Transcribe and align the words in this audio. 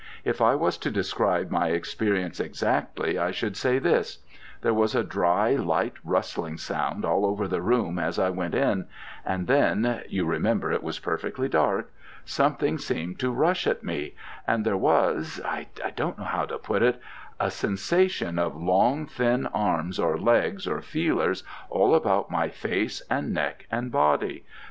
If 0.25 0.41
I 0.41 0.55
was 0.55 0.79
to 0.79 0.89
describe 0.89 1.51
my 1.51 1.67
experience 1.67 2.39
exactly, 2.39 3.19
I 3.19 3.29
should 3.29 3.55
say 3.55 3.77
this: 3.77 4.17
there 4.61 4.73
was 4.73 4.95
a 4.95 5.03
dry, 5.03 5.51
light, 5.51 5.93
rustling 6.03 6.57
sound 6.57 7.05
all 7.05 7.23
over 7.23 7.47
the 7.47 7.61
room 7.61 7.99
as 7.99 8.17
I 8.17 8.31
went 8.31 8.55
in, 8.55 8.87
and 9.23 9.45
then 9.45 10.01
(you 10.09 10.25
remember 10.25 10.71
it 10.71 10.81
was 10.81 10.97
perfectly 10.97 11.47
dark) 11.47 11.91
something 12.25 12.79
seemed 12.79 13.19
to 13.19 13.29
rush 13.31 13.67
at 13.67 13.83
me, 13.83 14.15
and 14.47 14.65
there 14.65 14.75
was 14.75 15.39
I 15.45 15.67
don't 15.95 16.17
know 16.17 16.23
how 16.25 16.45
to 16.45 16.57
put 16.57 16.81
it 16.81 16.99
a 17.39 17.51
sensation 17.51 18.39
of 18.39 18.55
long 18.55 19.05
thin 19.05 19.45
arms, 19.45 19.99
or 19.99 20.17
legs, 20.17 20.65
or 20.67 20.81
feelers, 20.81 21.43
all 21.69 21.93
about 21.93 22.31
my 22.31 22.49
face, 22.49 23.03
and 23.07 23.35
neck, 23.35 23.67
and 23.69 23.91
body. 23.91 24.45